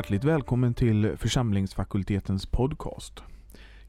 [0.00, 3.22] Hjärtligt välkommen till församlingsfakultetens podcast.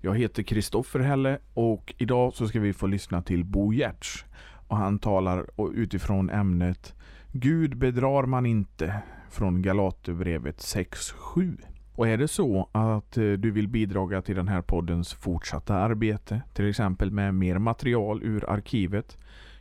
[0.01, 4.25] Jag heter Kristoffer Helle och idag så ska vi få lyssna till Bo Giertz.
[4.67, 6.95] Och han talar utifrån ämnet
[7.31, 8.95] Gud bedrar man inte
[9.29, 11.57] från Galaterbrevet 6.7.
[11.95, 16.41] Och är det så att eh, du vill bidraga till den här poddens fortsatta arbete,
[16.53, 19.17] till exempel med mer material ur arkivet,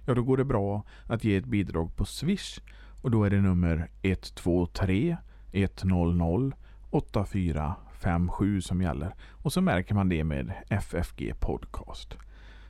[0.07, 2.61] ja då går det bra att ge ett bidrag på Swish
[3.03, 5.17] och då är det nummer 123
[5.53, 6.53] 100
[6.91, 9.15] 8457 som gäller.
[9.43, 12.17] Och så märker man det med FFG Podcast.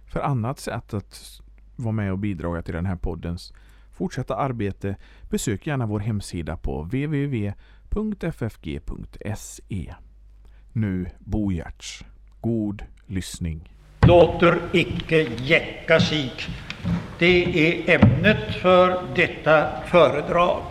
[0.07, 1.41] För annat sätt att
[1.77, 3.53] vara med och bidra till den här poddens
[3.93, 4.97] fortsatta arbete
[5.31, 7.55] besök gärna vår hemsida på www.ffg.se.
[10.73, 12.05] Nu Bo Giertz.
[12.41, 13.75] God lyssning.
[14.01, 16.33] Låter icke jäcka sig.
[17.19, 20.63] Det är ämnet för detta föredrag.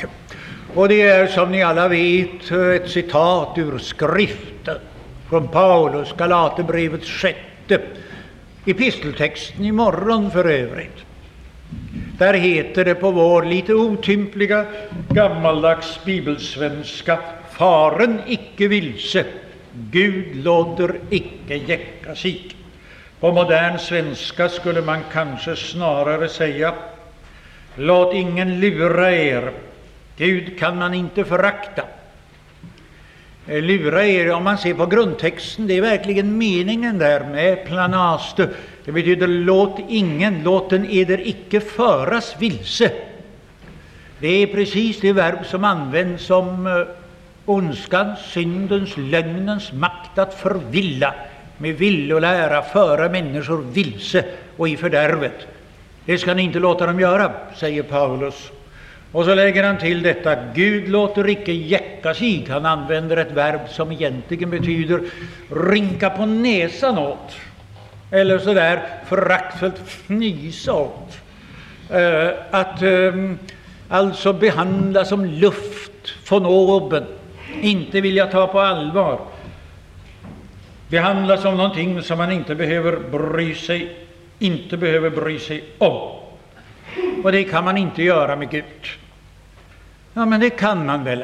[0.74, 4.78] Och det är som ni alla vet ett citat ur skriften
[5.30, 7.82] från Paulus, Galaterbrevets sjätte
[8.66, 10.98] episteltexten imorgon för övrigt.
[12.18, 14.66] Där heter det på vår lite otympliga
[15.10, 17.20] gammaldags bibelsvenska
[17.52, 19.26] Faren icke vilse,
[19.92, 22.56] Gud låter icke jäcka sig.
[23.20, 26.74] På modern svenska skulle man kanske snarare säga
[27.76, 29.52] Låt ingen lura er,
[30.20, 31.84] Gud kan man inte förakta.
[33.48, 38.50] Eh, lura er, om man ser på grundtexten, det är verkligen meningen där med planaste.
[38.86, 42.92] Det betyder låt ingen, låt den eder icke föras vilse.
[44.20, 46.96] Det är precis det verb som används om eh,
[47.46, 51.14] ondskans, syndens, lögnens makt att förvilla,
[51.58, 54.26] med villolära föra människor vilse
[54.58, 55.48] och i fördärvet.
[56.06, 58.52] Det ska ni inte låta dem göra, säger Paulus.
[59.12, 62.46] Och så lägger han till detta, Gud låter icke jäcka sig.
[62.50, 65.02] Han använder ett verb som egentligen betyder
[65.72, 67.36] rinka på näsan åt.
[68.12, 71.20] Eller så där föraktfullt fnysa åt.
[71.94, 73.34] Uh, att uh,
[73.90, 77.06] alltså behandla som luft från oben,
[77.62, 79.20] inte vilja ta på allvar.
[80.88, 83.96] Behandla som någonting som man inte behöver bry sig,
[84.40, 86.20] inte behöver bry sig om.
[87.24, 88.64] Och det kan man inte göra med Gud.
[90.20, 91.24] Ja, men det kan man väl.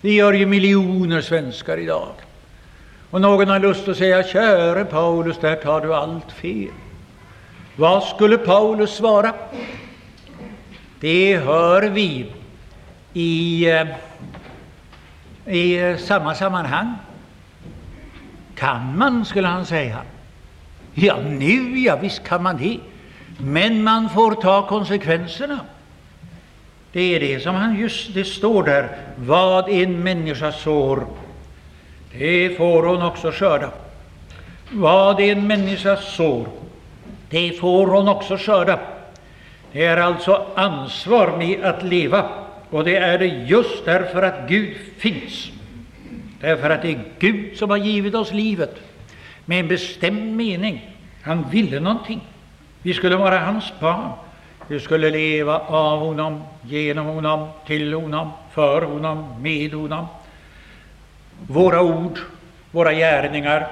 [0.00, 2.12] Det gör ju miljoner svenskar idag.
[3.10, 6.70] Och någon har lust att säga, käre Paulus, där tar du allt fel.
[7.76, 9.34] Vad skulle Paulus svara?
[11.00, 12.32] Det hör vi
[13.12, 13.86] i, eh,
[15.54, 16.94] i samma sammanhang.
[18.54, 19.98] Kan man, skulle han säga.
[20.94, 22.78] Ja, nu ja, visst kan man det.
[23.38, 25.60] Men man får ta konsekvenserna.
[26.92, 31.06] Det är det som han just, det står där, vad en människa sår,
[32.18, 33.70] det får hon också skörda.
[34.70, 36.48] Vad en människa sår,
[37.30, 38.80] det får hon också skörda.
[39.72, 42.28] Det är alltså ansvar med att leva,
[42.70, 45.50] och det är det just därför att Gud finns.
[46.40, 48.76] Därför att det är Gud som har givit oss livet
[49.44, 50.96] med en bestämd mening.
[51.22, 52.20] Han ville någonting.
[52.82, 54.10] Vi skulle vara hans barn.
[54.68, 60.06] Du skulle leva av honom, genom honom, till honom, för honom, med honom.
[61.46, 62.18] Våra ord,
[62.70, 63.66] våra gärningar,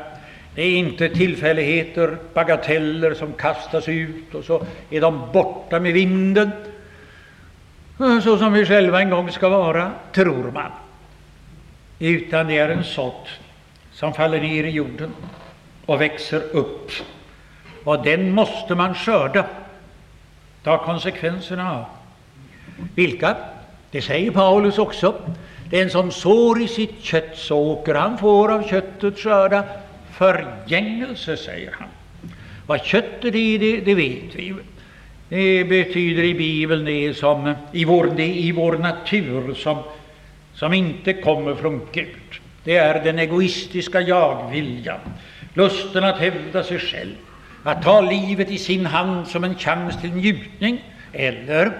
[0.54, 6.50] det är inte tillfälligheter, bagateller som kastas ut och så är de borta med vinden,
[7.98, 10.70] så som vi själva en gång ska vara, tror man.
[11.98, 13.28] Utan det är en sådd
[13.92, 15.10] som faller ner i jorden
[15.86, 16.90] och växer upp,
[17.84, 19.44] och den måste man skörda
[20.64, 21.84] ta konsekvenserna av.
[22.94, 23.36] Vilka?
[23.90, 25.14] Det säger Paulus också.
[25.70, 29.64] Den som sår i sitt kött såker, han får av köttet skörda
[30.12, 31.88] förgängelse, säger han.
[32.66, 34.54] Vad köttet är, det, det vet vi.
[35.28, 39.78] Det betyder i Bibeln det som i vår, det i vår natur som,
[40.54, 42.40] som inte kommer från Gud.
[42.64, 45.00] Det är den egoistiska jagviljan,
[45.54, 47.14] lusten att hävda sig själv,
[47.64, 51.72] att ta livet i sin hand som en chans till njutning eller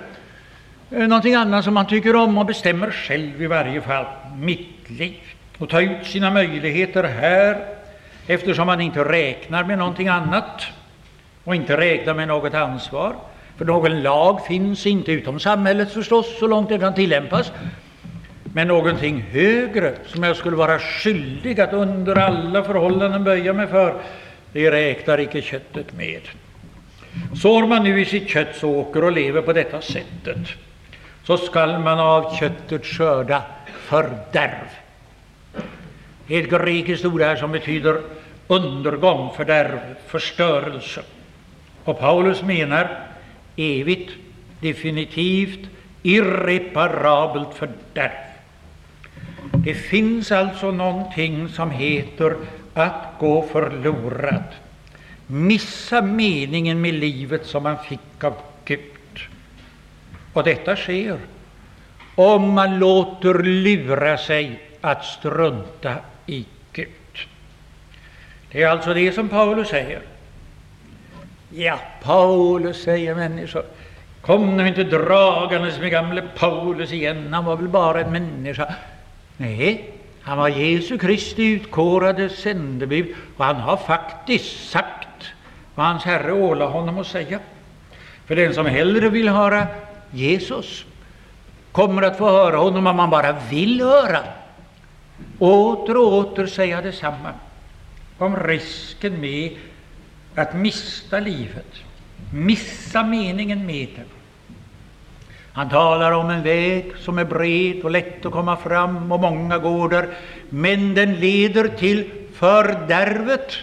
[0.90, 5.20] eh, någonting annat som man tycker om och bestämmer själv i varje fall, mitt liv.
[5.58, 7.66] Och ta ut sina möjligheter här
[8.26, 10.66] eftersom man inte räknar med någonting annat
[11.44, 13.14] och inte räknar med något ansvar.
[13.56, 17.52] För någon lag finns inte, utom samhället förstås, så långt det kan tillämpas.
[18.44, 24.00] Men någonting högre som jag skulle vara skyldig att under alla förhållanden böja mig för,
[24.54, 26.20] det räknar icke köttet med.
[27.42, 30.48] Sår man nu i sitt kötts åker och lever på detta sättet,
[31.24, 34.68] så skall man av köttet skörda fördärv.
[36.28, 38.00] är ett grekiskt ord här som betyder
[38.46, 41.02] undergång, fördärv, förstörelse.
[41.84, 43.00] Och Paulus menar
[43.56, 44.10] evigt,
[44.60, 45.68] definitivt,
[46.02, 48.10] irreparabelt fördärv.
[49.52, 52.36] Det finns alltså någonting som heter
[52.75, 54.44] att gå förlorad,
[55.26, 58.35] missa meningen med livet som man fick av
[58.65, 58.81] Gud.
[60.32, 61.19] Och detta sker
[62.15, 65.94] om man låter lura sig att strunta
[66.26, 66.88] i Gud.
[68.50, 70.00] Det är alltså det som Paulus säger.
[71.50, 73.65] Ja, Paulus, säger människor.
[74.21, 78.75] Kom nu inte dragandes med gamle Paulus igen, han var väl bara en människa.
[79.37, 79.91] Nej,
[80.25, 85.09] han var Jesu Kristi utkårade sändebud och han har faktiskt sagt
[85.75, 87.41] vad hans Herre ålade honom att säga.
[88.26, 89.67] För den som hellre vill höra
[90.11, 90.85] Jesus
[91.73, 94.21] kommer att få höra honom om man bara vill höra.
[95.38, 97.32] Åter och åter säga detsamma
[98.19, 99.56] om risken med
[100.35, 101.75] att mista livet,
[102.32, 104.13] missa meningen med det.
[105.54, 109.58] Han talar om en väg som är bred och lätt att komma fram och många
[109.58, 110.08] går där,
[110.50, 113.54] men den leder till fördärvet.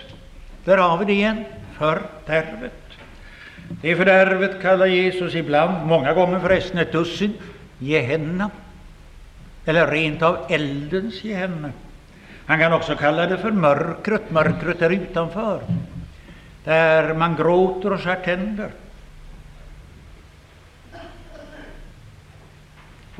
[0.63, 1.43] Där har vi det igen,
[1.77, 2.73] fördärvet.
[3.81, 7.33] Det fördärvet kallar Jesus ibland, många gånger förresten ett dussin,
[7.79, 8.49] Gehenna,
[9.65, 11.71] eller rent av eldens Gehenna.
[12.45, 15.61] Han kan också kalla det för mörkret, mörkret där utanför,
[16.63, 18.69] där man gråter och skär tänder.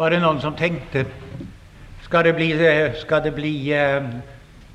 [0.02, 1.06] Var det någon som tänkte,
[2.02, 4.04] ska det bli, eh, ska det bli eh,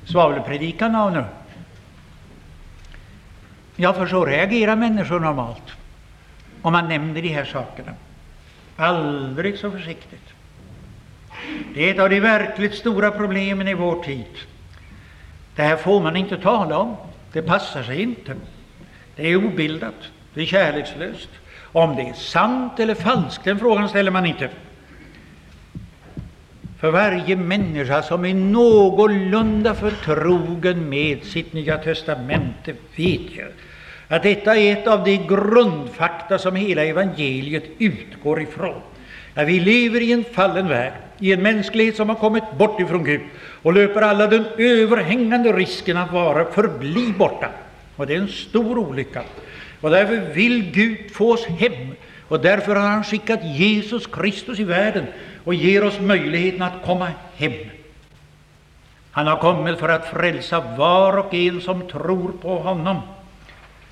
[0.05, 1.23] svavelpredikan av nu?
[3.75, 5.71] Ja, för så reagerar människor normalt
[6.61, 7.91] om man nämner de här sakerna.
[8.75, 10.33] Aldrig så försiktigt.
[11.73, 14.35] Det är ett av de verkligt stora problemen i vår tid.
[15.55, 16.95] Det här får man inte tala om.
[17.33, 18.35] Det passar sig inte.
[19.15, 20.11] Det är obildat.
[20.33, 21.29] Det är kärlekslöst.
[21.71, 24.49] Om det är sant eller falskt, den frågan ställer man inte.
[26.79, 33.45] För varje människa som är någorlunda förtrogen med sitt Nya testamente vet ju
[34.07, 38.81] att detta är ett av de grundfakta som hela evangeliet utgår ifrån.
[39.33, 43.03] Att vi lever i en fallen värld, i en mänsklighet som har kommit bort ifrån
[43.03, 43.21] Gud
[43.61, 47.49] och löper alla den överhängande risken att vara förbli borta.
[47.95, 49.23] Och det är en stor olycka.
[49.81, 51.87] Och därför vill Gud få oss hem.
[52.27, 55.05] Och därför har han skickat Jesus Kristus i världen
[55.47, 57.53] och ger oss möjligheten att komma hem.
[59.11, 63.01] Han har kommit för att frälsa var och en som tror på honom.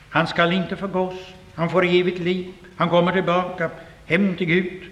[0.09, 1.13] Han skall inte förgås,
[1.55, 3.69] han får evigt liv, han kommer tillbaka
[4.05, 4.83] hem till Gud.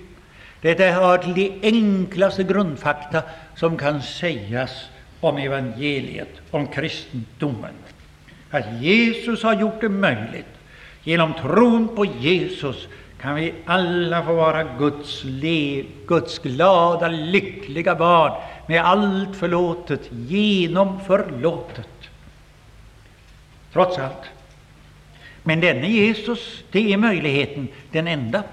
[0.62, 3.24] Detta hör till de enklaste grundfakta
[3.56, 4.89] som kan sägas
[5.19, 7.75] om evangeliet, om kristendomen.
[8.51, 10.54] Att Jesus har gjort det möjligt.
[11.04, 12.88] Genom tron på Jesus
[13.24, 18.31] kan vi alla få vara Guds, lev, Guds glada, lyckliga barn
[18.68, 22.10] med allt förlåtet, genom förlåtet.
[23.74, 24.24] Trots allt.
[25.44, 28.44] Men denne Jesus, det är möjligheten, den enda.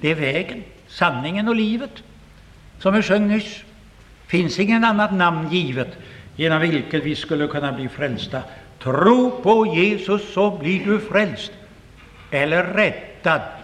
[0.00, 2.02] Det är vägen, sanningen och livet.
[2.78, 3.62] Som vi sjöng nyss,
[4.26, 5.98] finns ingen annat namn givet
[6.36, 8.42] genom vilket vi skulle kunna bli frälsta.
[8.78, 11.52] Tro på Jesus så blir du frälst,
[12.30, 13.59] eller räddad.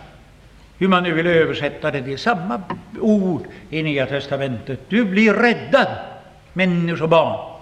[0.79, 2.63] Hur man nu vill översätta det, det är samma
[3.01, 4.81] ord i Nya testamentet.
[4.89, 5.89] Du blir räddad,
[6.53, 7.61] människobarn,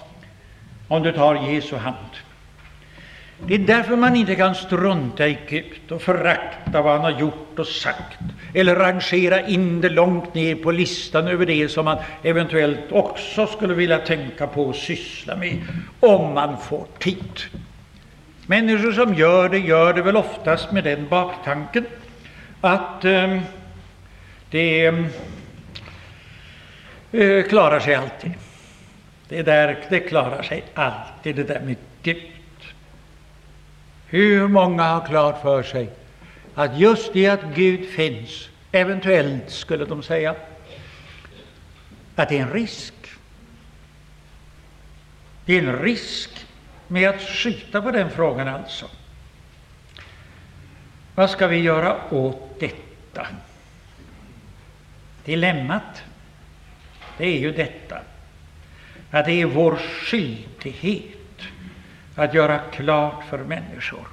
[0.88, 1.96] om du tar Jesu hand.
[3.46, 7.58] Det är därför man inte kan strunta i Gud och förakta vad han har gjort
[7.58, 8.18] och sagt
[8.54, 13.74] eller rangera in det långt ner på listan över det som man eventuellt också skulle
[13.74, 15.58] vilja tänka på och syssla med
[16.00, 17.40] om man får tid.
[18.46, 21.84] Människor som gör det gör det väl oftast med den baktanken
[22.64, 23.40] att eh,
[24.50, 25.06] det ehm,
[27.12, 28.32] eh, klarar sig alltid.
[29.28, 32.32] Det, där, det klarar sig alltid, det där med Gud.
[34.06, 35.90] Hur många har klart för sig
[36.54, 40.34] att just det att Gud finns, eventuellt skulle de säga,
[42.16, 42.94] att det är en risk.
[45.44, 46.46] Det är en risk
[46.88, 48.86] med att skjuta på den frågan alltså.
[51.14, 52.43] Vad ska vi göra åt
[53.14, 53.26] detta?
[55.24, 56.02] Dilemmat,
[57.18, 57.98] det är ju detta
[59.10, 61.10] att det är vår skyldighet
[62.16, 64.08] att göra klart för människor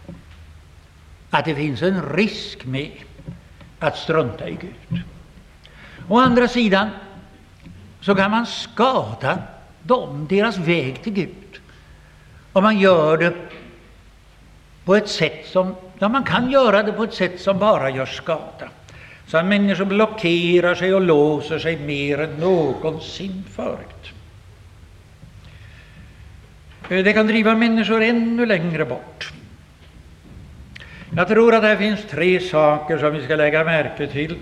[1.32, 2.92] att det finns en risk med
[3.80, 5.02] att strunta i Gud.
[6.08, 6.90] Å andra sidan
[8.02, 9.38] så kan man skada
[9.84, 11.60] dem, deras väg till Gud.
[12.54, 13.36] om man gör det
[14.86, 18.06] på ett sätt som, ja, man kan göra det på ett sätt som bara gör
[18.06, 18.70] skada.
[19.32, 24.12] Så att människor blockerar sig och låser sig mer än någonsin förut.
[26.90, 29.34] Eh, det kan driva människor ännu längre bort.
[31.16, 34.36] Jag tror att det finns tre saker som vi ska lägga märke till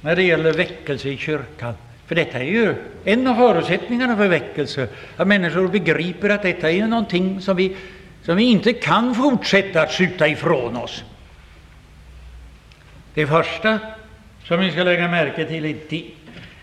[0.00, 1.74] när det gäller väckelse i kyrkan.
[2.06, 2.74] För detta är ju
[3.04, 7.76] en av förutsättningarna för väckelse, att människor begriper att detta är någonting som vi,
[8.22, 11.04] som vi inte kan fortsätta att skjuta ifrån oss.
[13.14, 13.78] Det första
[14.44, 16.04] som ni ska lägga märke till är det,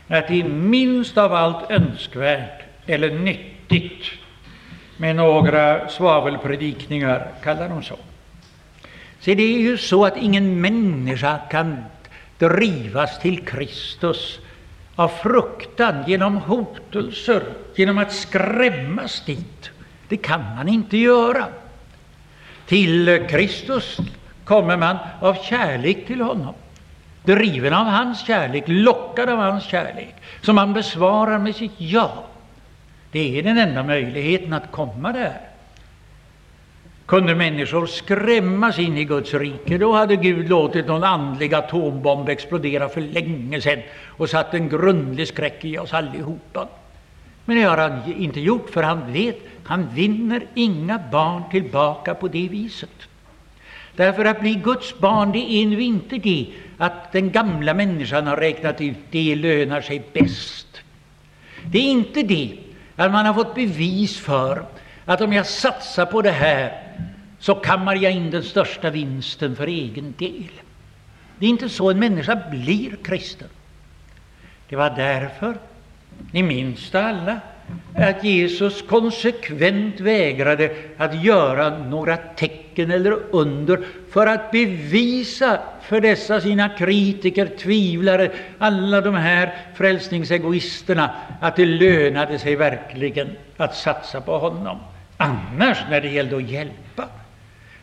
[0.08, 4.06] att det är minst av allt önskvärt eller nyttigt
[4.98, 7.96] med några svavelpredikningar, kallar de så.
[9.20, 11.78] Så det är ju så att ingen människa kan
[12.38, 14.40] drivas till Kristus
[14.96, 17.44] av fruktan, genom hotelser,
[17.76, 19.70] genom att skrämmas dit.
[20.08, 21.46] Det kan man inte göra.
[22.66, 23.98] Till Kristus
[24.46, 26.54] kommer man av kärlek till honom,
[27.24, 32.24] driven av hans kärlek, lockad av hans kärlek, som han besvarar med sitt ja.
[33.12, 35.42] Det är den enda möjligheten att komma där.
[37.06, 42.90] Kunde människor skrämmas in i Guds rike, då hade Gud låtit någon andlig atombomb explodera
[42.90, 43.80] för länge sedan
[44.18, 46.68] och satt en grundlig skräck i oss allihopa.
[47.46, 52.28] Men det har han inte gjort, för han vet han vinner inga barn tillbaka på
[52.28, 53.08] det viset.
[53.96, 56.48] Därför att bli Guds barn, det är nu inte det
[56.82, 60.82] att den gamla människan har räknat ut det lönar sig bäst.
[61.66, 62.58] Det är inte det
[62.96, 64.66] att man har fått bevis för
[65.06, 66.84] att om jag satsar på det här
[67.40, 70.52] så kammar jag in den största vinsten för egen del.
[71.40, 73.48] Det är inte så en människa blir kristen.
[74.70, 75.58] Det var därför,
[76.32, 77.40] ni minns det alla,
[77.96, 83.80] att Jesus konsekvent vägrade att göra några tecken eller under
[84.12, 91.10] för att bevisa för dessa sina kritiker, tvivlare, alla de här frälsningsegoisterna
[91.42, 94.78] att det lönade sig verkligen att satsa på honom.
[95.18, 97.06] Annars, när det gällde att hjälpa,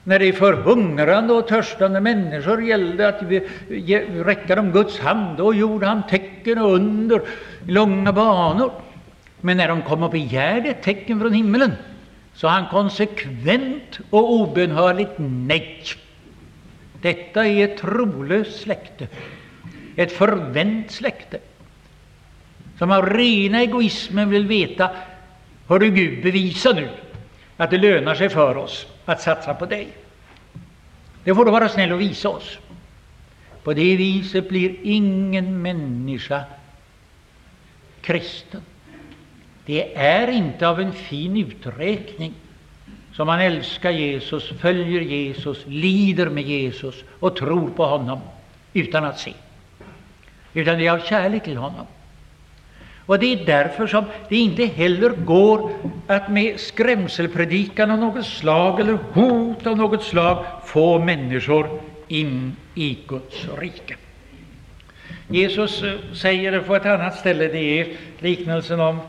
[0.05, 3.23] när det för hungrande och törstande människor gällde att
[4.26, 7.16] räcka dem Guds hand, då gjorde han tecken och under
[7.66, 8.71] i långa banor.
[9.47, 11.73] Men när de kom och begärde ett tecken från himlen
[12.35, 15.83] så han konsekvent och obönhörligt nej.
[17.00, 19.09] Detta är ett trolöst släkte,
[19.97, 21.38] ett förvänt släkte,
[22.79, 24.91] som av rena egoismen vill veta,
[25.69, 26.88] hör du Gud, bevisa nu
[27.57, 29.88] att det lönar sig för oss att satsa på dig.
[31.25, 32.59] Det får du vara snäll och visa oss.
[33.62, 36.45] På det viset blir ingen människa
[38.00, 38.62] kristen.
[39.66, 42.32] Det är inte av en fin uträkning
[43.12, 48.20] som man älskar Jesus, följer Jesus, lider med Jesus och tror på honom
[48.73, 49.32] utan att se.
[50.54, 51.87] Utan det är av kärlek till honom.
[53.06, 55.70] Och det är därför som det inte heller går
[56.06, 62.99] att med skrämselpredikan av något slag eller hot av något slag få människor in i
[63.06, 63.96] Guds rike.
[65.28, 67.87] Jesus eh, säger på ett annat ställe, det är
[68.18, 69.00] liknelsen om,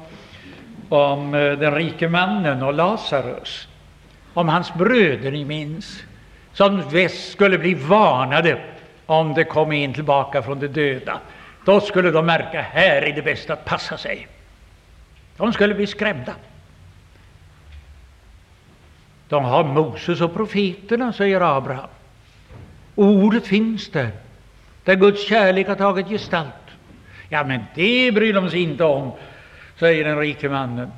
[0.89, 3.67] om eh, den rike mannen och Lazarus,
[4.33, 6.03] om hans bröder, ni minns,
[6.53, 8.61] som väst skulle bli varnade
[9.05, 11.19] om det kom en tillbaka från de döda.
[11.65, 14.27] Då skulle de märka här är det bäst att passa sig.
[15.37, 16.33] De skulle bli skrämda.
[19.29, 21.89] De har Moses och profeterna, säger Abraham.
[22.95, 24.11] Ordet finns där,
[24.83, 26.53] där Guds kärlek har tagit gestalt.
[27.29, 29.11] Ja, men det bryr de sig inte om,
[29.79, 30.91] säger den rike mannen.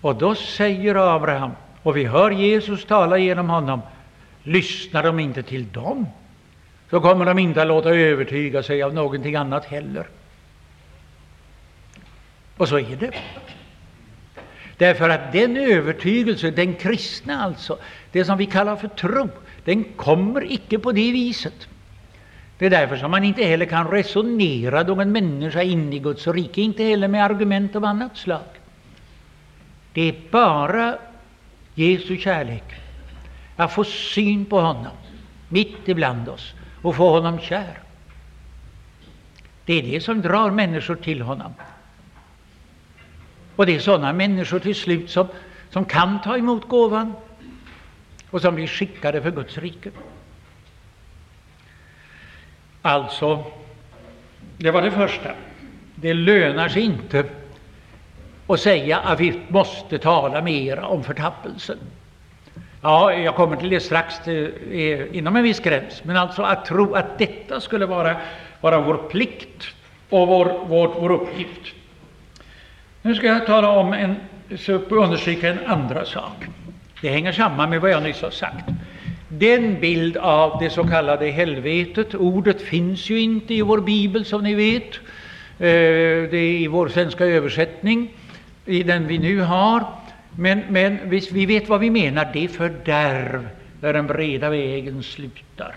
[0.00, 1.50] Och då säger Abraham,
[1.82, 3.80] och vi hör Jesus tala genom honom,
[4.42, 6.06] lyssnar de inte till dem?
[6.90, 10.06] så kommer de inte att låta övertyga sig av någonting annat heller.
[12.56, 13.12] Och så är det.
[14.76, 17.78] Därför att den övertygelse, den kristna alltså,
[18.12, 19.28] det som vi kallar för tro,
[19.64, 21.68] den kommer icke på det viset.
[22.58, 26.60] Det är därför som man inte heller kan resonera någon människa in i Guds rike,
[26.60, 28.46] inte heller med argument av annat slag.
[29.92, 30.98] Det är bara
[31.74, 32.64] Jesu kärlek,
[33.56, 34.96] att få syn på honom
[35.48, 37.78] mitt ibland oss, och få honom kär.
[39.64, 41.54] Det är det som drar människor till honom.
[43.56, 45.28] Och det är sådana människor till slut som,
[45.70, 47.12] som kan ta emot gåvan
[48.30, 49.90] och som blir skickade för Guds rike.
[52.88, 53.44] Alltså,
[54.56, 55.30] det var det första.
[55.94, 57.24] Det lönar sig inte
[58.46, 61.78] att säga att vi måste tala mera om förtappelsen.
[62.82, 64.52] Ja, jag kommer till det strax, det
[64.92, 66.04] är inom en viss gräns.
[66.04, 68.16] Men alltså att tro att detta skulle vara,
[68.60, 69.64] vara vår plikt
[70.10, 71.74] och vår, vår, vår uppgift.
[73.02, 74.16] Nu ska jag tala om en,
[74.58, 76.46] så understryka en andra sak.
[77.00, 78.64] Det hänger samman med vad jag nyss har sagt.
[79.28, 84.42] Den bild av det så kallade helvetet, ordet finns ju inte i vår bibel som
[84.42, 84.94] ni vet.
[85.58, 88.08] Eh, det är i vår svenska översättning,
[88.66, 89.84] i den vi nu har.
[90.36, 93.48] Men, men vi vet vad vi menar, det är fördärv
[93.80, 95.74] där den breda vägen slutar.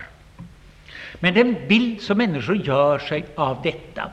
[1.20, 4.10] Men den bild som människor gör sig av detta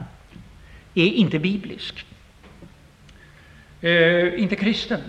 [0.95, 2.05] är inte biblisk,
[3.81, 4.99] eh, inte kristen.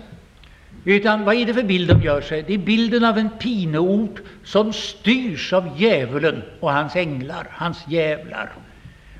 [0.85, 2.43] Utan vad är det för bild de gör sig?
[2.47, 8.51] Det är bilden av en pineort som styrs av djävulen och hans änglar, hans djävlar,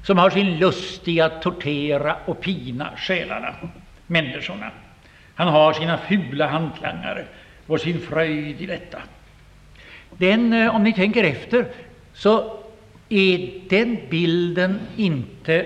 [0.04, 3.56] som har sin lust i att tortera och pina själarna,
[4.08, 4.72] människorna.
[5.36, 7.26] Han har sina fula hantlangare
[7.68, 8.98] och sin fröjd i detta.
[10.18, 11.66] Den, eh, om ni tänker efter,
[12.14, 12.58] så
[13.10, 15.66] är den bilden inte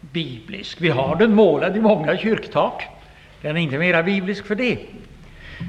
[0.00, 0.80] biblisk.
[0.80, 2.82] Vi har den målad i många kyrktak.
[3.42, 4.78] Den är inte mera biblisk för det.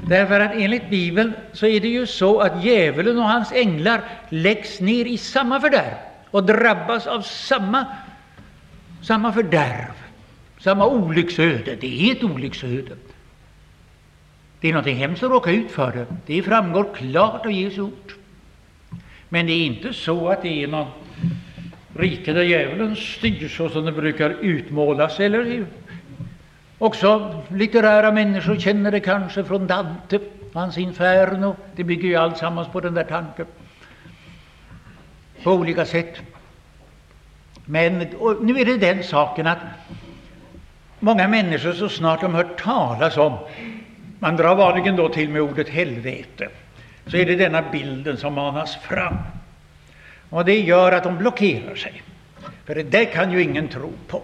[0.06, 4.80] Därför att enligt Bibeln så är det ju så att djävulen och hans änglar läggs
[4.80, 5.96] ner i samma fördärv
[6.30, 7.86] och drabbas av samma,
[9.02, 9.92] samma fördärv,
[10.58, 11.76] samma olycksöde.
[11.80, 12.96] Det är ett olycksöde.
[14.60, 16.06] Det är någonting hemskt att råka ut för det.
[16.26, 18.12] Det framgår klart av Jesu ord.
[19.28, 20.86] Men det är inte så att det är någon
[21.96, 25.20] rike där djävulen styr så som det brukar utmålas.
[25.20, 25.66] Eller
[26.82, 30.18] också litterära människor känner det kanske från Dante,
[30.52, 31.56] hans Inferno.
[31.76, 33.46] Det bygger ju alltsammans på den där tanken.
[35.42, 36.20] På olika sätt.
[37.64, 37.98] Men
[38.40, 39.58] nu är det den saken att
[40.98, 43.38] många människor så snart de hört talas om
[44.18, 46.48] man drar vanligen då till med ordet helvete.
[47.06, 49.16] Så är det denna bilden som manas fram.
[50.30, 52.02] Och det gör att de blockerar sig.
[52.64, 54.22] För det där kan ju ingen tro på.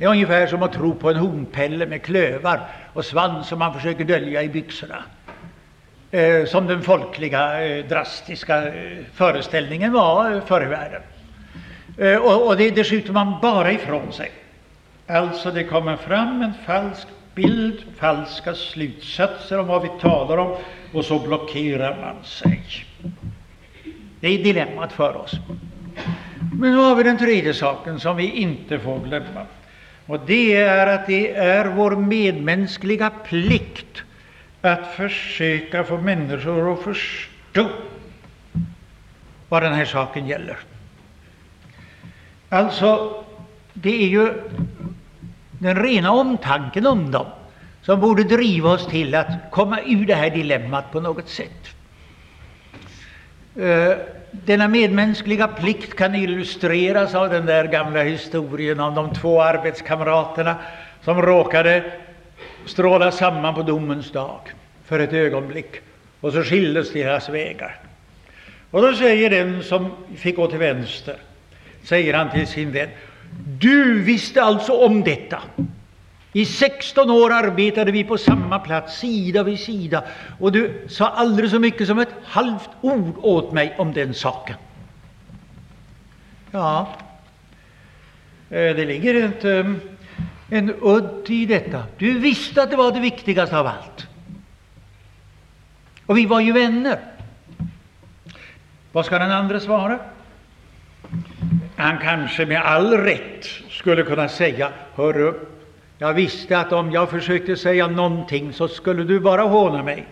[0.00, 2.60] Det är ungefär som att tro på en hornpelle med klövar
[2.92, 5.04] och svans som man försöker dölja i byxorna.
[6.10, 11.02] Eh, som den folkliga, eh, drastiska eh, föreställningen var eh, förr i världen.
[11.98, 14.30] Eh, och, och det, det skjuter man bara ifrån sig.
[15.06, 20.56] Alltså, det kommer fram en falsk bild, falska slutsatser om vad vi talar om
[20.94, 22.62] och så blockerar man sig.
[24.20, 25.32] Det är dilemmat för oss.
[26.60, 29.46] Men nu har vi den tredje saken som vi inte får glömma.
[30.10, 34.02] Och det är att det är vår medmänskliga plikt
[34.60, 37.68] att försöka få människor att förstå
[39.48, 40.56] vad den här saken gäller.
[42.48, 43.24] Alltså,
[43.72, 44.32] det är ju
[45.50, 47.26] den rena omtanken om dem
[47.82, 51.74] som borde driva oss till att komma ur det här dilemmat på något sätt.
[53.56, 53.96] Eh,
[54.30, 60.56] denna medmänskliga plikt kan illustreras av den där gamla historien om de två arbetskamraterna
[61.04, 61.92] som råkade
[62.66, 64.40] stråla samman på domens dag
[64.84, 65.76] för ett ögonblick
[66.20, 67.78] och så skildes deras vägar.
[68.70, 71.16] Och då säger den som fick gå till vänster,
[71.84, 72.88] säger han till sin vän,
[73.60, 75.42] du visste alltså om detta.
[76.32, 80.04] I 16 år arbetade vi på samma plats, sida vid sida,
[80.38, 84.56] och du sa aldrig så mycket som ett halvt ord åt mig om den saken.
[86.50, 86.94] Ja,
[88.50, 89.66] eh, det ligger inte eh,
[90.58, 91.84] en udd i detta.
[91.98, 94.06] Du visste att det var det viktigaste av allt.
[96.06, 96.98] Och vi var ju vänner.
[98.92, 99.98] Vad ska den andra svara?
[101.76, 105.34] Han kanske med all rätt skulle kunna säga, hörru,
[106.02, 110.06] jag visste att om jag försökte säga någonting så skulle du bara håna mig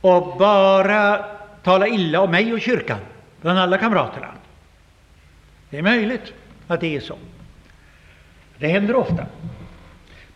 [0.00, 1.24] och bara
[1.62, 2.98] tala illa om mig och kyrkan
[3.40, 4.26] bland alla kamraterna.
[5.70, 6.32] Det är möjligt
[6.66, 7.14] att det är så.
[8.58, 9.26] Det händer ofta.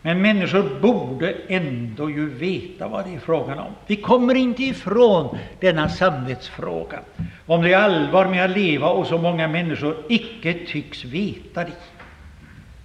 [0.01, 3.71] Men människor borde ändå ju veta vad det är frågan om.
[3.87, 6.99] Vi kommer inte ifrån denna samvetsfråga,
[7.45, 11.71] om det är allvar med att leva och så många människor icke tycks veta det.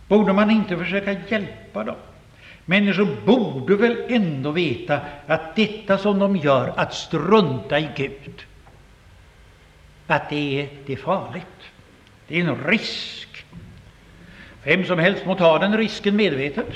[0.09, 1.97] Borde man inte försöka hjälpa dem?
[2.65, 8.47] Människor borde väl ändå veta att detta som de gör, att strunta i Gud,
[10.07, 11.47] att det är, det är farligt.
[12.29, 13.45] Det är en risk.
[14.63, 16.69] Vem som helst må ta den risken medvetet.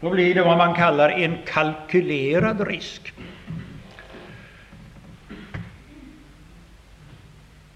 [0.00, 3.12] Då blir det vad man kallar en kalkylerad risk.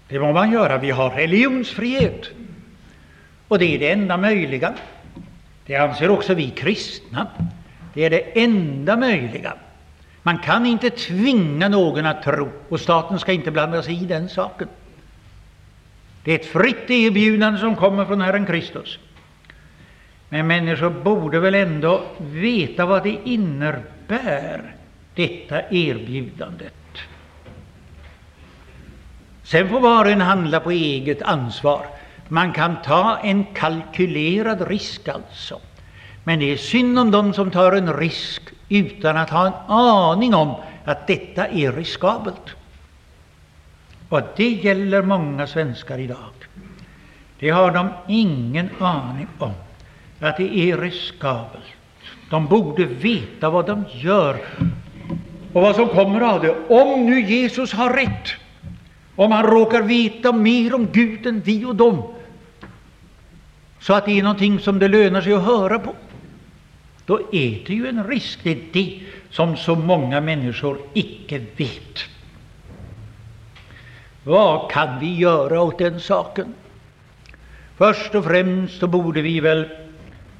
[0.07, 0.77] Det må man göra.
[0.77, 2.29] Vi har religionsfrihet.
[3.49, 4.73] Och det är det enda möjliga.
[5.65, 7.27] Det anser också vi kristna.
[7.93, 9.53] Det är det enda möjliga.
[10.23, 14.29] Man kan inte tvinga någon att tro, och staten ska inte blanda sig i den
[14.29, 14.67] saken.
[16.23, 18.99] Det är ett fritt erbjudande som kommer från Herren Kristus.
[20.29, 24.75] Men människor borde väl ändå veta vad det innebär,
[25.15, 26.73] detta erbjudandet.
[29.43, 31.85] Sen får var och en handla på eget ansvar.
[32.31, 35.59] Man kan ta en kalkylerad risk alltså.
[36.23, 40.35] Men det är synd om dem som tar en risk utan att ha en aning
[40.35, 42.55] om att detta är riskabelt.
[44.09, 46.33] Och det gäller många svenskar idag.
[47.39, 49.51] Det har de ingen aning om,
[50.19, 51.63] att det är riskabelt.
[52.29, 54.37] De borde veta vad de gör
[55.53, 56.55] och vad som kommer av det.
[56.69, 58.29] Om nu Jesus har rätt,
[59.15, 62.03] om han råkar veta mer om Gud än vi och dem,
[63.79, 65.95] så att det är någonting som det lönar sig att höra på,
[67.05, 68.39] då är det ju en risk.
[68.43, 72.05] Det är det som så många människor icke vet.
[74.23, 76.53] Vad kan vi göra åt den saken?
[77.77, 79.69] Först och främst så borde vi väl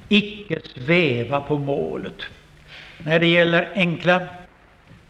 [0.08, 2.22] icke sväva på målet
[2.98, 4.20] när det gäller enkla,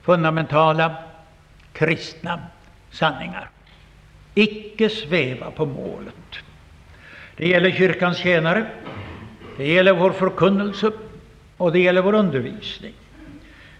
[0.02, 0.94] fundamentala,
[1.72, 2.40] kristna
[2.90, 3.50] sanningar.
[4.34, 6.14] Icke sväva på målet.
[7.40, 8.66] Det gäller kyrkans tjänare,
[9.56, 10.90] det gäller vår förkunnelse
[11.56, 12.92] och det gäller vår undervisning.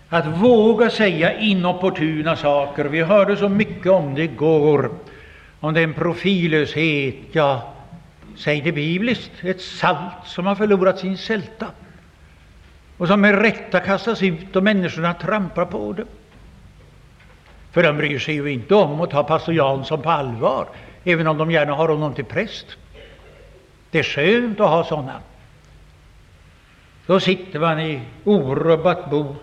[0.09, 2.85] Att våga säga inopportuna saker.
[2.85, 4.91] Vi hörde så mycket om det igår,
[5.61, 7.75] om den profillöshet, ja,
[8.37, 11.67] säg det bibliskt, ett salt som har förlorat sin sälta
[12.97, 16.05] och som med rätta kastas ut och människorna trampar på det.
[17.73, 20.67] För de bryr sig ju inte om att ta pastor Jansson på allvar,
[21.05, 22.77] även om de gärna har honom till präst.
[23.91, 25.21] Det är skönt att ha sådana.
[27.07, 29.37] Då sitter man i orubbat bo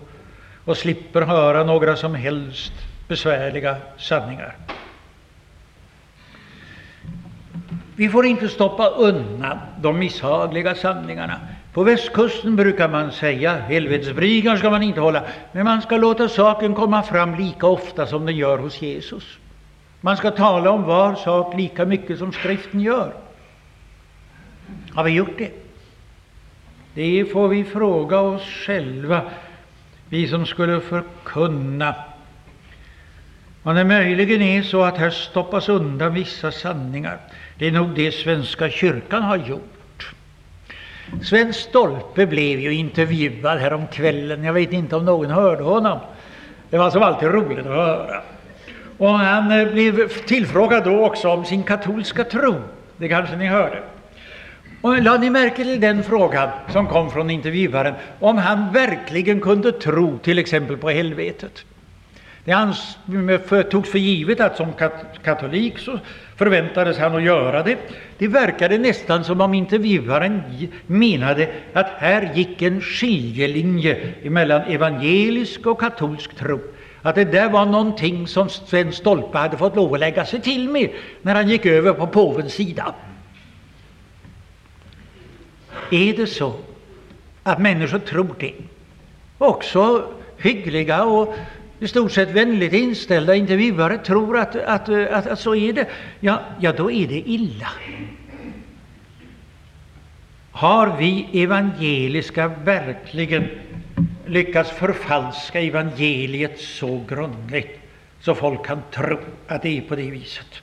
[0.66, 2.74] och slipper höra några som helst
[3.08, 4.56] besvärliga sanningar.
[7.96, 11.40] Vi får inte stoppa undan de misshagliga sanningarna.
[11.74, 16.76] På västkusten brukar man säga helvetesbryggan ska man inte hålla, men man ska låta saken
[16.76, 19.38] komma fram lika ofta som den gör hos Jesus.
[20.02, 23.14] Man ska tala om var sak lika mycket som skriften gör.
[24.98, 25.52] Har vi gjort det?
[26.94, 29.22] Det får vi fråga oss själva,
[30.10, 31.96] vi som skulle förkunna.
[33.64, 37.18] Om det möjligen är så att här stoppas undan vissa sanningar,
[37.58, 40.14] det är nog det Svenska kyrkan har gjort.
[41.24, 44.44] Sven Stolpe blev ju intervjuad här om kvällen.
[44.44, 46.00] Jag vet inte om någon hörde honom.
[46.70, 48.22] Det var som alltid roligt att höra.
[48.98, 52.56] Och han eh, blev tillfrågad då också om sin katolska tro.
[52.98, 53.84] Det kanske ni hörde.
[54.82, 59.72] Och lade ni märke till den frågan som kom från intervjuaren, om han verkligen kunde
[59.72, 61.66] tro till exempel på helvetet?
[62.46, 64.68] Det togs för givet att som
[65.24, 66.00] katolik så
[66.36, 67.78] förväntades han att göra det.
[68.18, 70.42] Det verkade nästan som om intervjuaren
[70.88, 76.60] menade att här gick en skiljelinje mellan evangelisk och katolsk tro.
[77.02, 80.70] Att det där var någonting som Sven Stolpe hade fått lov att lägga sig till
[80.70, 80.90] med
[81.22, 82.94] när han gick över på påvens sida.
[85.91, 86.54] Är det så
[87.43, 88.54] att människor tror det,
[89.38, 91.36] också hyggliga och
[91.80, 95.88] i stort sett vänligt inställda intervjuare tror att, att, att, att så är det,
[96.19, 97.67] ja, ja, då är det illa.
[100.52, 103.47] Har vi evangeliska verkligen
[104.26, 107.80] lyckats förfalska evangeliet så grundligt
[108.19, 110.62] så folk kan tro att det är på det viset?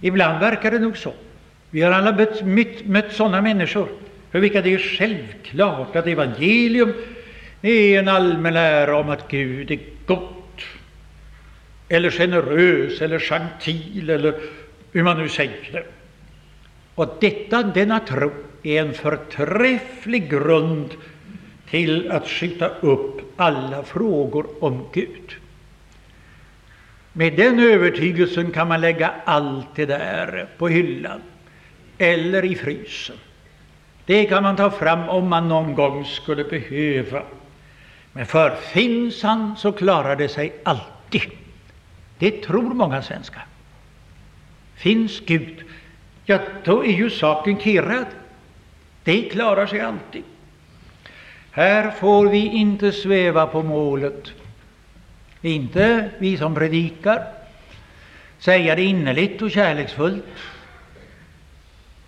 [0.00, 1.12] Ibland verkar det nog så.
[1.70, 3.88] Vi har alla mött, mött, mött sådana människor
[4.30, 6.92] för vilka det är självklart att evangelium
[7.62, 10.60] är en allmän lära om att Gud är gott,
[11.88, 14.34] eller generös, eller gentil, eller
[14.92, 15.84] hur man nu säger det.
[16.94, 18.30] Och detta, denna tro
[18.62, 20.88] är en förträfflig grund
[21.70, 25.36] till att skjuta upp alla frågor om Gud.
[27.12, 31.20] Med den övertygelsen kan man lägga allt det där på hyllan
[32.00, 33.16] eller i frysen.
[34.06, 37.22] Det kan man ta fram om man någon gång skulle behöva.
[38.12, 41.30] Men för finns han så klarar det sig alltid.
[42.18, 43.46] Det tror många svenskar.
[44.76, 45.64] Finns Gud,
[46.24, 48.06] ja, då är ju saken kirrad.
[49.04, 50.22] Det klarar sig alltid.
[51.50, 54.32] Här får vi inte sväva på målet.
[55.42, 57.24] Inte vi som predikar.
[58.38, 60.24] Säga det innerligt och kärleksfullt.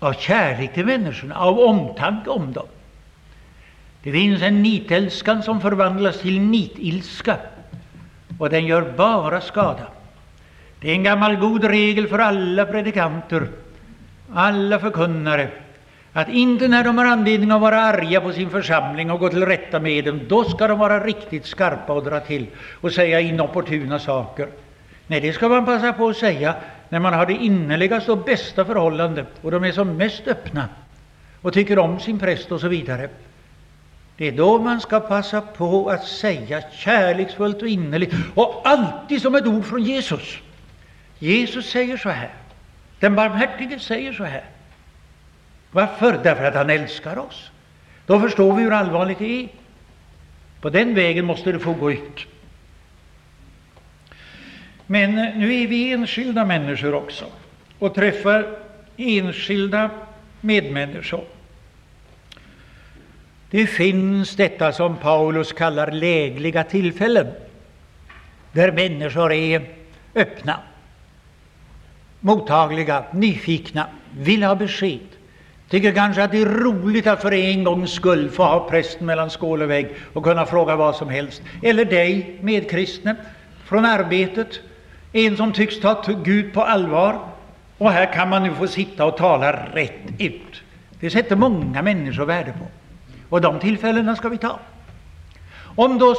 [0.02, 2.66] Av kärlek till människorna, av omtanke om dem.
[4.02, 7.36] Det finns en nitälskan som förvandlas till nitilska,
[8.38, 9.86] och den gör bara skada.
[10.80, 13.48] Det är en gammal god regel för alla predikanter,
[14.34, 15.48] alla förkunnare,
[16.12, 19.46] att inte när de har anledning att vara arga på sin församling och gå till
[19.46, 22.46] rätta med dem, då ska de vara riktigt skarpa och dra till
[22.80, 24.48] och säga inopportuna saker.
[25.06, 26.54] Nej, det ska man passa på att säga
[26.92, 30.68] när man har det innerligaste och bästa förhållande och de är som mest öppna
[31.42, 33.09] och tycker om sin präst och så vidare.
[34.16, 39.35] Det är då man ska passa på att säga kärleksfullt och innerligt och alltid som
[39.35, 40.38] ett ord från Jesus.
[41.18, 42.31] Jesus säger så här.
[43.00, 44.44] Den barmhärtige säger så här.
[45.70, 46.20] Varför?
[46.22, 47.50] Därför att han älskar oss.
[48.07, 49.48] Då förstår vi hur allvarligt det är.
[50.61, 52.26] På den vägen måste det få gå ut.
[54.92, 57.24] Men nu är vi enskilda människor också
[57.78, 58.46] och träffar
[58.96, 59.90] enskilda
[60.40, 61.24] medmänniskor.
[63.50, 67.26] Det finns detta som Paulus kallar lägliga tillfällen,
[68.52, 69.62] där människor är
[70.14, 70.61] öppna,
[72.20, 73.87] mottagliga, nyfikna,
[74.18, 75.09] vill ha besked.
[75.68, 79.31] Tycker kanske att det är roligt att för en gångs skull få ha prästen mellan
[79.31, 81.42] skål och vägg och kunna fråga vad som helst.
[81.62, 83.16] Eller dig, medkristne,
[83.64, 84.61] från arbetet,
[85.12, 87.18] en som tycks ta Gud på allvar.
[87.79, 90.62] Och här kan man nu få sitta och tala rätt ut.
[91.01, 92.66] Det sätter många människor värde på.
[93.29, 94.59] Och de tillfällena ska vi ta.
[95.77, 96.14] Om då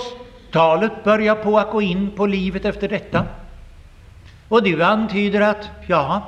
[0.51, 3.25] talet börjar på att gå in på livet efter detta
[4.47, 6.27] och du antyder att, ja,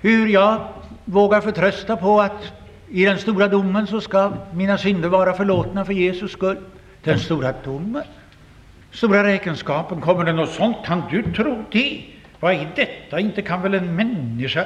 [0.00, 0.68] hur jag
[1.04, 2.52] vågar förtrösta på att
[2.88, 6.58] i den stora domen så ska mina synder vara förlåtna för Jesus skull.
[7.02, 8.02] Den stora domen,
[8.96, 10.76] stora räkenskapen, kommer det något sånt?
[10.84, 12.04] Kan du tro det?
[12.40, 13.20] Vad är detta?
[13.20, 14.64] Inte kan väl en människa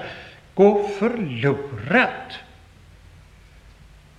[0.54, 2.34] gå förlorad?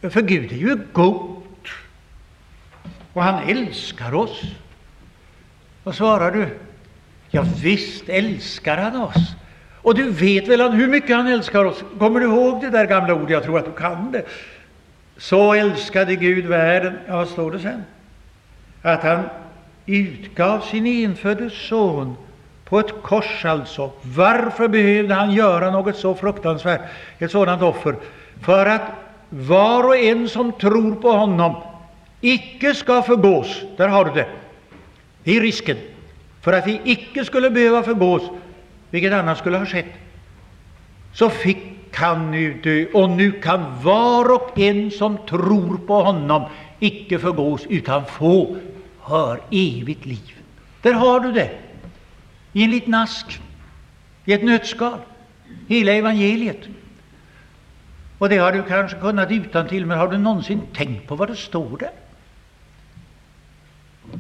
[0.02, 1.42] För Gud är ju god
[3.14, 4.42] och han älskar oss.
[5.84, 6.48] Vad svarar du?
[7.30, 9.36] Ja, visst älskar han oss.
[9.76, 11.84] Och du vet väl hur mycket han älskar oss?
[12.00, 13.30] Kommer du ihåg det där gamla ordet?
[13.30, 14.26] Jag tror att du kan det.
[15.18, 17.84] Så älskade Gud världen, ja, vad står det sen?
[18.82, 19.24] Att han
[19.86, 22.16] utgav sin enfödde son
[22.66, 23.92] på ett kors alltså.
[24.02, 26.82] Varför behövde han göra något så fruktansvärt,
[27.20, 27.96] ett sådant offer?
[28.42, 28.82] För att
[29.30, 31.56] var och en som tror på honom
[32.22, 33.62] icke ska förgås.
[33.78, 34.28] Där har du det.
[35.24, 35.78] Det är risken.
[36.42, 38.22] För att vi icke skulle behöva förgås,
[38.90, 39.94] vilket annars skulle ha skett,
[41.14, 41.58] så fick
[41.96, 42.86] han nu dö.
[42.94, 46.44] Och nu kan var och en som tror på honom
[46.80, 48.56] icke förgås, utan få,
[49.04, 50.36] hör, evigt liv.
[50.82, 51.52] Där har du det,
[52.54, 53.42] i en liten ask,
[54.26, 55.00] i ett nötskal,
[55.68, 56.60] hela evangeliet.
[58.18, 61.28] Och det har du kanske kunnat utan till, men har du någonsin tänkt på vad
[61.28, 61.92] det står där?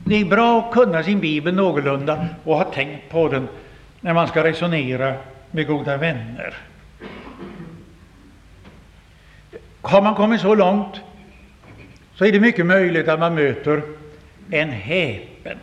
[0.05, 3.47] Det är bra att kunna sin bibel någorlunda och ha tänkt på den
[4.01, 5.13] när man ska resonera
[5.51, 6.57] med goda vänner.
[9.81, 11.01] Har man kommit så långt
[12.15, 13.81] så är det mycket möjligt att man möter
[14.51, 15.57] en häpen,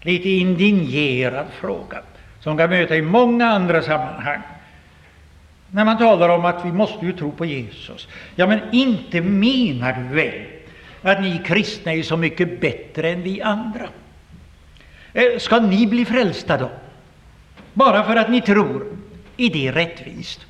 [0.00, 2.02] lite indignerad fråga
[2.40, 4.40] som kan möta i många andra sammanhang.
[5.70, 8.08] När man talar om att vi måste ju tro på Jesus.
[8.34, 10.42] Ja, men inte menar du väl
[11.02, 13.88] att ni kristna är så mycket bättre än vi andra?
[15.12, 16.70] Eh, ska ni bli frälsta då?
[17.72, 18.96] Bara för att ni tror?
[19.36, 20.46] Är det rättvist?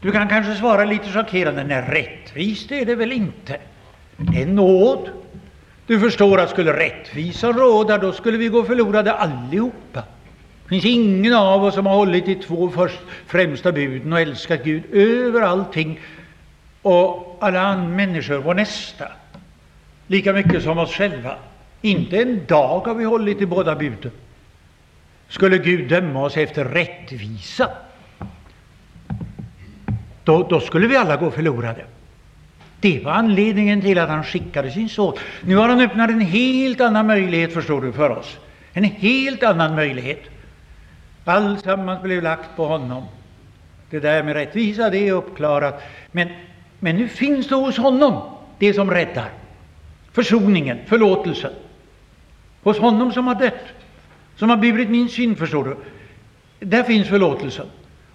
[0.00, 3.56] Du kan kanske svara lite chockerande, nej rättvist är det väl inte.
[4.16, 5.10] Det är nåd.
[5.88, 10.02] Du förstår att skulle rättvisan råda, då skulle vi gå förlorade allihopa.
[10.62, 14.64] Det finns ingen av oss som har hållit de två först, främsta buden och älskat
[14.64, 16.00] Gud över allting
[16.82, 19.08] och alla människor, vår nästa,
[20.06, 21.36] lika mycket som oss själva.
[21.80, 24.10] Inte en dag har vi hållit de båda buden.
[25.28, 27.68] Skulle Gud döma oss efter rättvisa,
[30.24, 31.84] då, då skulle vi alla gå förlorade.
[32.80, 35.14] Det var anledningen till att han skickade sin son.
[35.44, 38.38] Nu har han öppnat en helt annan möjlighet, förstår du, för oss.
[38.72, 40.22] En helt annan möjlighet.
[41.24, 43.04] Alltsammans blev lagt på honom.
[43.90, 45.82] Det där med rättvisa, det är uppklarat.
[46.12, 46.28] Men,
[46.78, 48.22] men nu finns det hos honom
[48.58, 49.28] det som räddar.
[50.12, 51.52] Försoningen, förlåtelsen.
[52.62, 53.64] Hos honom som har dött,
[54.36, 55.76] som har burit min synd, förstår du.
[56.66, 57.66] Där finns förlåtelsen.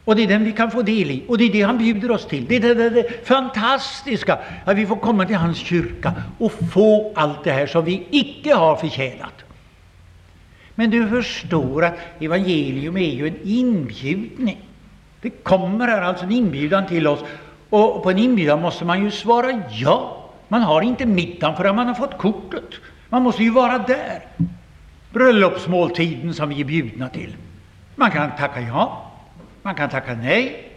[0.06, 2.12] Och det är den vi kan få del i, och det är det han bjuder
[2.12, 2.46] oss till.
[2.46, 7.12] Det är det, det, det fantastiska, att vi får komma till hans kyrka och få
[7.16, 9.34] allt det här som vi icke har förtjänat.
[10.76, 14.58] Men du förstår att evangelium är ju en inbjudning.
[15.22, 17.20] Det kommer här alltså en inbjudan till oss,
[17.70, 20.30] och på en inbjudan måste man ju svara ja.
[20.48, 22.70] Man har inte middagen förrän man har fått kortet.
[23.10, 24.26] Man måste ju vara där.
[25.12, 27.36] Bröllopsmåltiden som vi är bjudna till.
[27.96, 29.13] Man kan tacka ja,
[29.64, 30.70] man kan tacka nej.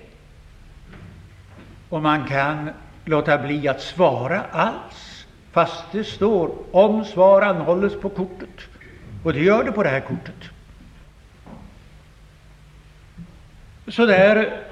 [1.88, 2.70] Och man kan
[3.05, 8.61] låta bli att svara alls, fast det står om svar anhålles på kortet.
[9.25, 10.51] Och det gör det på det här kortet.
[13.88, 14.62] Så där,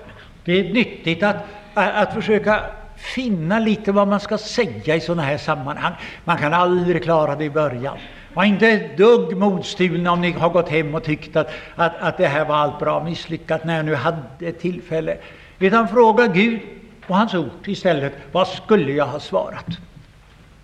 [0.45, 1.37] det är nyttigt att,
[1.75, 2.65] att försöka
[2.97, 5.93] finna lite vad man ska säga i sådana här sammanhang.
[6.25, 7.99] Man kan aldrig klara det i början.
[8.35, 12.17] Var inte ett dugg modstulna om ni har gått hem och tyckt att, att, att
[12.17, 15.17] det här var allt bra misslyckat när jag nu hade tillfälle.
[15.59, 16.61] Utan fråga Gud
[17.07, 18.13] och hans ord istället.
[18.33, 19.67] Vad skulle jag ha svarat?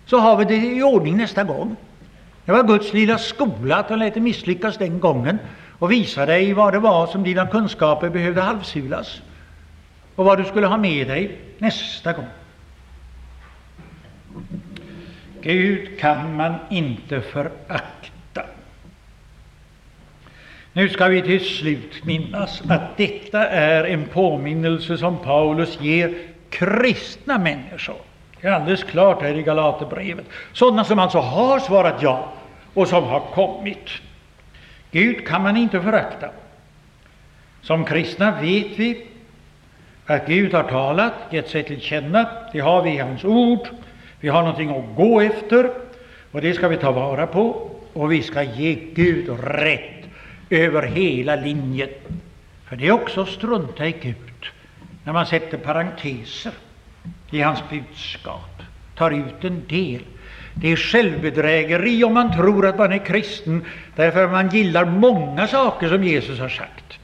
[0.05, 1.75] Så har vi det i ordning nästa gång.
[2.45, 5.39] Det var Guds lilla skola att han lät det misslyckas den gången
[5.79, 9.21] och visa dig vad det var som dina kunskaper behövde halvsulas
[10.15, 12.27] och vad du skulle ha med dig nästa gång.
[15.41, 18.45] Gud kan man inte förakta.
[20.73, 26.17] Nu ska vi till slut minnas att detta är en påminnelse som Paulus ger
[26.49, 27.95] kristna människor.
[28.41, 30.25] Det är alldeles klart här i Galaterbrevet.
[30.53, 32.33] Sådana som alltså har svarat ja
[32.73, 33.89] och som har kommit.
[34.91, 36.29] Gud kan man inte förakta.
[37.61, 39.07] Som kristna vet vi
[40.05, 42.29] att Gud har talat, gett sig till känna.
[42.53, 43.67] Det har vi i hans ord.
[44.21, 45.71] Vi har någonting att gå efter
[46.31, 47.71] och det ska vi ta vara på.
[47.93, 50.05] Och vi ska ge Gud rätt
[50.49, 51.89] över hela linjen.
[52.65, 54.15] För det är också att strunta i Gud
[55.03, 56.51] när man sätter parenteser
[57.31, 58.63] i hans budskap,
[58.95, 60.01] tar ut en del.
[60.53, 65.47] Det är självbedrägeri om man tror att man är kristen därför att man gillar många
[65.47, 66.99] saker som Jesus har sagt.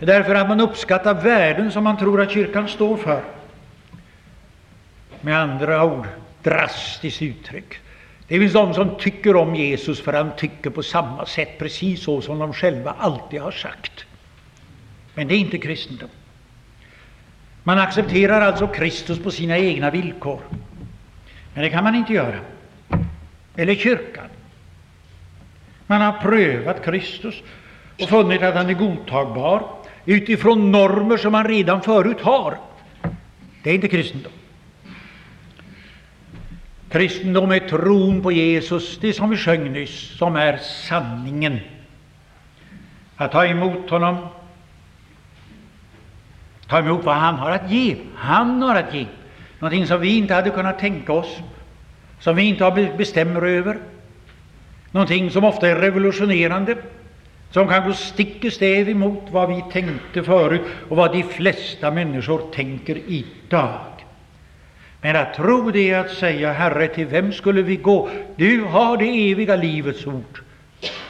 [0.00, 3.22] Därför att man uppskattar värden som man tror att kyrkan står för.
[5.20, 6.06] Med andra ord,
[6.42, 7.78] drastiskt uttryck.
[8.28, 12.20] Det finns de som tycker om Jesus för han tycker på samma sätt, precis så
[12.20, 14.04] som de själva alltid har sagt.
[15.14, 16.08] Men det är inte kristendom.
[17.62, 20.40] Man accepterar alltså Kristus på sina egna villkor.
[21.54, 22.40] Men det kan man inte göra.
[23.56, 24.28] Eller kyrkan.
[25.86, 27.34] Man har prövat Kristus
[28.02, 29.62] och funnit att han är godtagbar
[30.04, 32.58] utifrån normer som man redan förut har.
[33.62, 34.32] Det är inte kristendom.
[36.90, 41.60] Kristendom är tron på Jesus, det som vi sjöng nyss, som är sanningen.
[43.16, 44.16] Att ta emot honom,
[46.66, 47.96] ta emot vad han har att ge.
[48.16, 49.06] Han har att ge
[49.58, 51.38] någonting som vi inte hade kunnat tänka oss,
[52.20, 53.78] som vi inte har bestämmer över,
[54.90, 56.76] någonting som ofta är revolutionerande,
[57.50, 61.90] som kan gå stick i stäv emot vad vi tänkte förut och vad de flesta
[61.90, 63.97] människor tänker idag.
[65.00, 68.10] Men att tro det är att säga, Herre, till vem skulle vi gå?
[68.36, 70.42] Du har det eviga livets ord.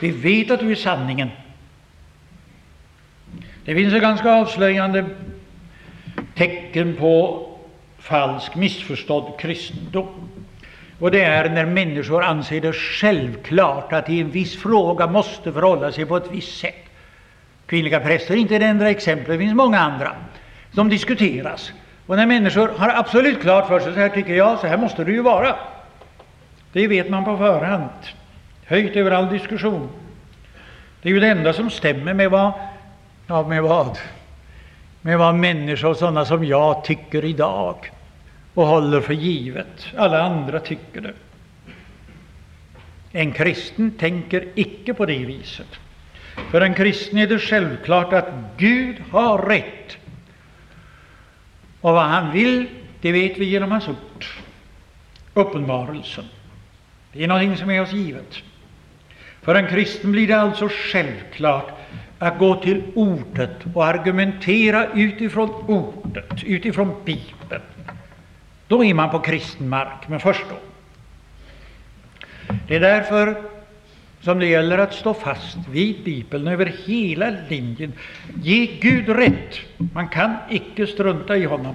[0.01, 1.31] Vi vet att du är sanningen.
[3.65, 5.05] Det finns ett ganska avslöjande
[6.35, 7.45] tecken på
[7.99, 10.29] falsk, missförstådd kristendom.
[10.99, 15.93] Och det är när människor anser det självklart att i en viss fråga måste förhålla
[15.93, 16.85] sig på ett visst sätt.
[17.67, 20.13] Kvinnliga präster är inte det enda exemplet, det finns många andra
[20.75, 21.73] som diskuteras.
[22.09, 25.05] Och när människor har absolut klart för sig, så här tycker jag, så här måste
[25.05, 25.57] det ju vara.
[26.73, 27.91] Det vet man på förhand,
[28.67, 29.89] höjt över all diskussion.
[31.03, 32.53] Det är ju det enda som stämmer med vad,
[33.27, 33.99] ja, med vad?
[35.01, 37.93] Med vad människor sådana som jag tycker idag
[38.55, 39.87] och håller för givet.
[39.97, 41.15] Alla andra tycker det.
[43.13, 45.79] En kristen tänker icke på det viset.
[46.51, 49.97] För en kristen är det självklart att Gud har rätt.
[51.81, 52.67] Och vad han vill,
[53.01, 54.25] det vet vi genom hans ord.
[55.35, 56.25] Uppenbarelsen.
[57.13, 58.37] Det är någonting som är oss givet.
[59.43, 61.71] För en kristen blir det alltså självklart
[62.19, 67.63] att gå till ordet och argumentera utifrån ordet, utifrån Bibeln.
[68.69, 70.57] Då är man på kristen mark, men först då.
[72.69, 73.43] Det är därför
[74.21, 77.93] som det gäller att stå fast vid Bibeln över hela linjen.
[78.43, 79.61] Ge Gud rätt.
[79.77, 81.75] Man kan icke strunta i honom.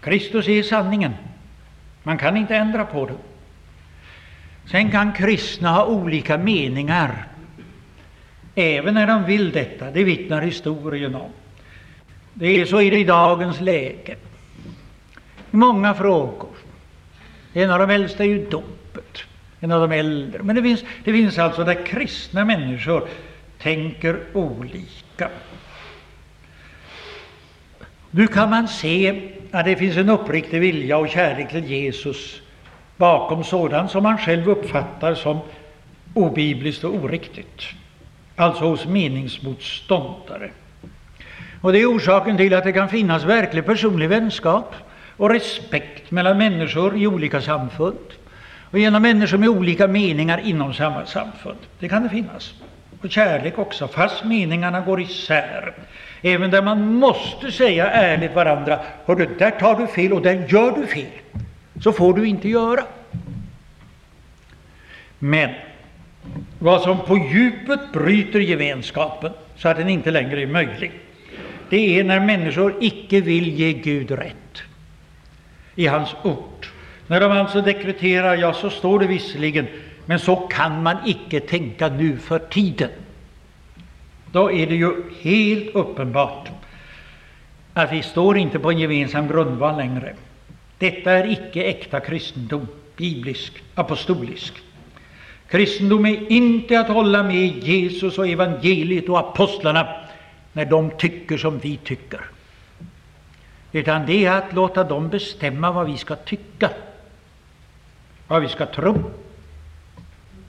[0.00, 1.14] Kristus är sanningen.
[2.02, 3.14] Man kan inte ändra på det.
[4.70, 7.26] Sen kan kristna ha olika meningar,
[8.54, 9.90] även när de vill detta.
[9.90, 11.30] Det vittnar historien om.
[12.34, 14.16] Det är så är det i dagens läge
[15.56, 16.50] många frågor.
[17.52, 18.75] En av de äldsta är ju dop
[19.60, 20.42] än av de äldre.
[20.42, 23.08] Men det finns, det finns alltså där kristna människor
[23.58, 25.30] tänker olika.
[28.10, 32.40] Nu kan man se att det finns en uppriktig vilja och kärlek till Jesus
[32.96, 35.38] bakom sådant som man själv uppfattar som
[36.14, 37.62] obibliskt och oriktigt,
[38.36, 40.50] alltså hos meningsmotståndare.
[41.60, 44.74] Och det är orsaken till att det kan finnas verklig personlig vänskap
[45.16, 47.98] och respekt mellan människor i olika samfund
[48.78, 51.58] genom människor med olika meningar inom samma samfund.
[51.78, 52.54] Det kan det finnas.
[53.02, 55.74] Och kärlek också, fast meningarna går isär.
[56.22, 60.72] Även där man måste säga ärligt varandra, hördu, där tar du fel och där gör
[60.72, 61.06] du fel.
[61.82, 62.84] Så får du inte göra.
[65.18, 65.50] Men
[66.58, 70.92] vad som på djupet bryter gemenskapen så att den inte längre är möjlig,
[71.68, 74.62] det är när människor icke vill ge Gud rätt
[75.74, 76.66] i hans ord.
[77.06, 79.66] När de alltså dekreterar, ja, så står det visserligen,
[80.06, 82.90] men så kan man icke tänka nu för tiden.
[84.32, 86.48] Då är det ju helt uppenbart
[87.74, 90.14] att vi står inte på en gemensam grundval längre.
[90.78, 94.54] Detta är icke äkta kristendom, biblisk, apostolisk.
[95.48, 99.88] Kristendom är inte att hålla med Jesus och evangeliet och apostlarna
[100.52, 102.20] när de tycker som vi tycker.
[103.72, 106.70] Utan det är att låta dem bestämma vad vi ska tycka,
[108.28, 109.10] vad vi ska tro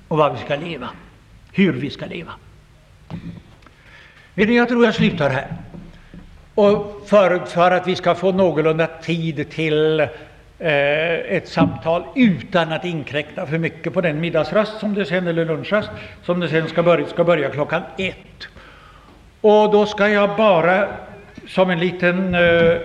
[0.07, 0.89] och vad vi ska leva,
[1.53, 2.32] hur vi ska leva.
[4.36, 5.47] Jag tror jag slutar här.
[6.55, 10.09] Och för, för att vi ska få någorlunda tid till eh,
[11.30, 15.89] ett samtal utan att inkräkta för mycket på den middagsrast som det sen, eller lunchrast
[16.23, 18.47] som det sen ska börja, ska börja klockan ett.
[19.41, 20.88] Och då ska jag bara
[21.47, 22.78] som en liten eh,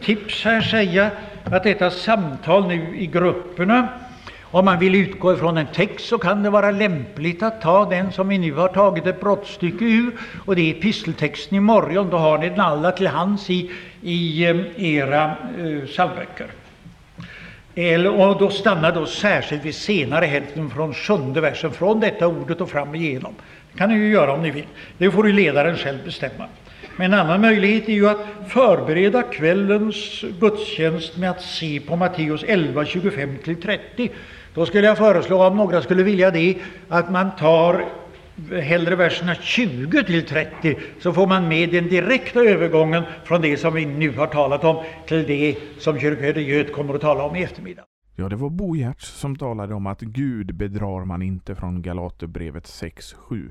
[0.00, 1.10] tips här säga
[1.44, 3.88] att detta samtal nu i grupperna
[4.50, 8.12] om man vill utgå ifrån en text så kan det vara lämpligt att ta den
[8.12, 10.12] som vi nu har tagit ett brottstycke ur,
[10.44, 12.10] och det är episteltexten i morgon.
[12.10, 13.70] Då har ni den alla till hands i,
[14.02, 15.24] i eh, era
[15.58, 16.46] eh, psalmböcker.
[18.08, 22.70] och då stannar då särskilt vid senare hälften från sjunde versen, från detta ordet och
[22.70, 23.34] fram igenom.
[23.72, 24.66] Det kan ni ju göra om ni vill.
[24.98, 26.46] Det får ju ledaren själv bestämma.
[26.96, 32.44] Men en annan möjlighet är ju att förbereda kvällens gudstjänst med att se på Matteus
[32.48, 34.10] 11, 25-30.
[34.54, 36.56] Då skulle jag föreslå, om några skulle vilja det,
[36.88, 37.84] att man tar
[38.62, 43.74] hellre verserna 20 till 30, så får man med den direkta övergången från det som
[43.74, 47.42] vi nu har talat om till det som kyrkoherde Göt kommer att tala om i
[47.42, 47.82] eftermiddag.
[48.16, 52.64] Ja, det var Bo Giertz som talade om att Gud bedrar man inte från Galaterbrevet
[52.64, 53.50] 6.7.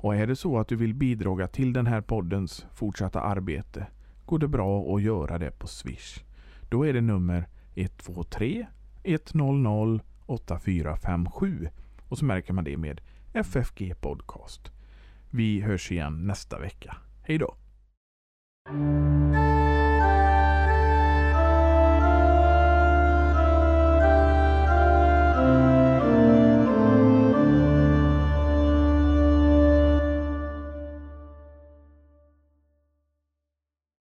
[0.00, 3.86] Och är det så att du vill bidra till den här poddens fortsatta arbete
[4.26, 6.24] går det bra att göra det på Swish.
[6.68, 8.66] Då är det nummer 123
[9.04, 11.68] 100 8457
[12.08, 13.00] och så märker man det med
[13.32, 14.70] FFG Podcast.
[15.30, 16.96] Vi hörs igen nästa vecka.
[17.22, 17.54] Hej då!